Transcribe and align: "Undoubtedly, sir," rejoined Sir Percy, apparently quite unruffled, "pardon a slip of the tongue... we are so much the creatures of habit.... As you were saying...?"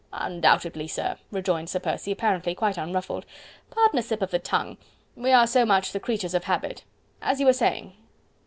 "Undoubtedly, 0.13 0.87
sir," 0.87 1.15
rejoined 1.29 1.69
Sir 1.69 1.77
Percy, 1.79 2.11
apparently 2.11 2.55
quite 2.55 2.75
unruffled, 2.75 3.23
"pardon 3.69 3.99
a 3.99 4.01
slip 4.01 4.23
of 4.23 4.31
the 4.31 4.39
tongue... 4.39 4.77
we 5.15 5.31
are 5.31 5.45
so 5.45 5.63
much 5.63 5.91
the 5.91 5.99
creatures 5.99 6.33
of 6.33 6.45
habit.... 6.45 6.83
As 7.21 7.39
you 7.39 7.45
were 7.45 7.53
saying...?" 7.53 7.93